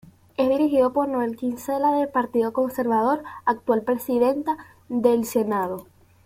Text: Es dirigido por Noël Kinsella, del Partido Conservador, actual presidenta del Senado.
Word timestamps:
Es 0.35 0.49
dirigido 0.49 0.93
por 0.93 1.07
Noël 1.07 1.37
Kinsella, 1.37 1.91
del 1.91 2.09
Partido 2.09 2.53
Conservador, 2.53 3.23
actual 3.45 3.83
presidenta 3.83 4.57
del 4.89 5.25
Senado. 5.25 5.85